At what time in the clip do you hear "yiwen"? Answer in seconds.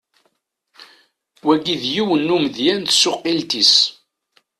1.93-2.21